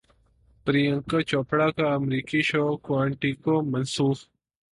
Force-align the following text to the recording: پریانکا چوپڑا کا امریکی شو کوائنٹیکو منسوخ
پریانکا 0.65 1.19
چوپڑا 1.29 1.67
کا 1.77 1.85
امریکی 1.97 2.41
شو 2.49 2.65
کوائنٹیکو 2.85 3.55
منسوخ 3.71 4.17